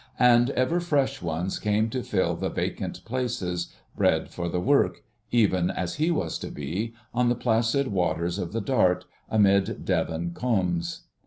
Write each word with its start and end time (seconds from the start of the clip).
and 0.17 0.49
ever 0.57 0.79
fresh 0.79 1.21
ones 1.21 1.59
came 1.59 1.87
to 1.87 2.01
fill 2.01 2.35
the 2.35 2.49
vacant 2.49 3.05
places, 3.05 3.71
bred 3.95 4.29
for 4.31 4.49
the 4.49 4.59
work—even 4.59 5.69
as 5.69 5.97
he 5.97 6.09
was 6.09 6.39
to 6.39 6.47
be—on 6.49 7.29
the 7.29 7.35
placid 7.35 7.89
waters 7.89 8.39
of 8.39 8.51
the 8.51 8.61
Dart, 8.61 9.05
amid 9.29 9.85
Devon 9.85 10.31
coombes. 10.33 11.01